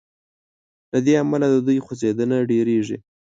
[0.91, 2.97] له دې امله د دوی خوځیدنه ډیریږي.